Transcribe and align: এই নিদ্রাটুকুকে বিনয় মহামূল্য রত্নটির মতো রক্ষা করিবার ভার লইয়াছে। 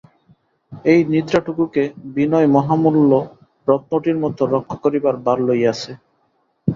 এই 0.85 0.99
নিদ্রাটুকুকে 1.11 1.83
বিনয় 2.15 2.47
মহামূল্য 2.55 3.11
রত্নটির 3.67 4.17
মতো 4.23 4.41
রক্ষা 4.53 4.77
করিবার 4.83 5.15
ভার 5.25 5.37
লইয়াছে। 5.47 5.91